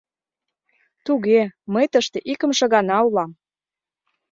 [1.05, 1.41] —Туге,
[1.73, 3.31] мый тыште икымше гана улам.